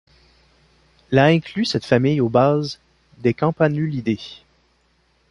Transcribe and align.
La 1.11 1.25
inclus 1.27 1.65
cette 1.65 1.85
famille 1.85 2.21
au 2.21 2.27
base 2.27 2.79
des 3.19 3.35
Campanulidées. 3.35 4.41